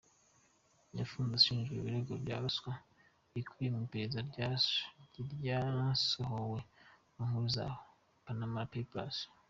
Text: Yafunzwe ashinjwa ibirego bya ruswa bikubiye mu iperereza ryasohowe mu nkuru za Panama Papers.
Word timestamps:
Yafunzwe 0.97 1.33
ashinjwa 1.39 1.71
ibirego 1.79 2.13
bya 2.23 2.37
ruswa 2.43 2.71
bikubiye 3.33 3.69
mu 3.73 3.79
iperereza 3.85 4.19
ryasohowe 4.29 6.59
mu 7.15 7.21
nkuru 7.27 7.47
za 7.55 7.65
Panama 8.25 8.59
Papers. 8.73 9.17